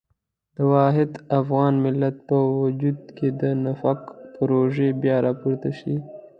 [0.55, 4.01] د واحد افغان ملت په وجود کې د نفاق
[4.33, 5.95] پروژې بیا راپورته شي.